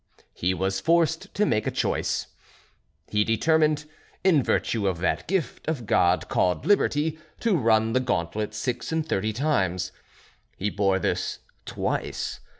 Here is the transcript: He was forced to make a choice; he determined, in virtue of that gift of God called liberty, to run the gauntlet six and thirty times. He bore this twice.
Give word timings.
He 0.33 0.55
was 0.55 0.79
forced 0.79 1.31
to 1.35 1.45
make 1.45 1.67
a 1.67 1.69
choice; 1.69 2.25
he 3.09 3.23
determined, 3.23 3.85
in 4.23 4.41
virtue 4.41 4.87
of 4.87 4.97
that 4.97 5.27
gift 5.27 5.67
of 5.67 5.85
God 5.85 6.27
called 6.27 6.65
liberty, 6.65 7.19
to 7.41 7.55
run 7.55 7.93
the 7.93 7.99
gauntlet 7.99 8.55
six 8.55 8.91
and 8.91 9.07
thirty 9.07 9.31
times. 9.31 9.91
He 10.57 10.71
bore 10.71 10.97
this 10.97 11.37
twice. 11.67 12.39